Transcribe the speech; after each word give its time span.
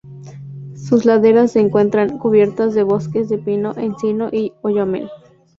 Sus 0.73 1.05
laderas 1.05 1.51
se 1.51 1.59
encuentran 1.59 2.17
cubiertas 2.17 2.73
de 2.73 2.81
bosques 2.81 3.29
de 3.29 3.37
pino, 3.37 3.75
encino 3.77 4.29
y 4.31 4.51
oyamel. 4.63 5.11